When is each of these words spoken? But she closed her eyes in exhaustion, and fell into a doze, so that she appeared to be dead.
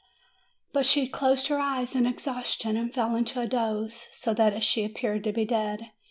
But 0.73 0.87
she 0.87 1.05
closed 1.07 1.45
her 1.49 1.59
eyes 1.59 1.95
in 1.95 2.07
exhaustion, 2.07 2.75
and 2.75 2.91
fell 2.91 3.15
into 3.15 3.39
a 3.39 3.45
doze, 3.45 4.07
so 4.11 4.33
that 4.33 4.63
she 4.63 4.83
appeared 4.83 5.23
to 5.25 5.31
be 5.31 5.45
dead. 5.45 5.91